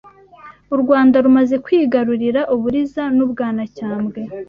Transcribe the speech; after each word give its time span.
U 0.75 0.77
Rwanda 0.81 1.15
rumaze 1.25 1.55
kwigarurira 1.65 2.41
u 2.53 2.55
Buliza 2.61 3.03
n’u 3.17 3.25
Bwanacyambwe 3.31 4.19